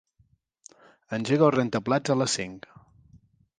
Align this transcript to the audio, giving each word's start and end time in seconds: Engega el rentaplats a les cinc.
Engega 1.17 1.45
el 1.49 1.53
rentaplats 1.57 2.13
a 2.13 2.19
les 2.23 2.39
cinc. 2.41 2.69